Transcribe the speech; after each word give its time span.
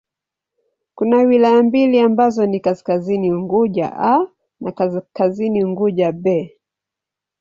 Kuna 0.95 1.17
wilaya 1.17 1.63
mbili 1.63 1.99
ambazo 1.99 2.45
ni 2.45 2.59
Kaskazini 2.59 3.31
Unguja 3.31 3.93
'A' 3.95 4.27
na 4.59 4.71
Kaskazini 4.71 5.63
Unguja 5.65 6.11
'B'. 6.11 6.49